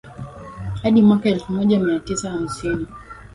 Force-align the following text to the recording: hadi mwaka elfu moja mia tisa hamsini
hadi 0.83 1.01
mwaka 1.01 1.29
elfu 1.29 1.53
moja 1.53 1.79
mia 1.79 1.99
tisa 1.99 2.29
hamsini 2.29 2.87